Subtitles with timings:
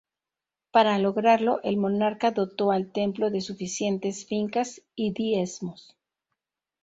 [0.71, 5.95] Para lograrlo el monarca dotó al templo de suficientes fincas y diezmos.